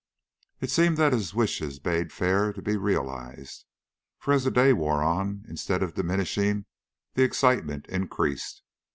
[0.61, 3.65] It seemed that his wishes bade fair to be realized,
[4.17, 6.65] for, as the day wore on, instead of diminishing,
[7.13, 8.63] the excitement increased.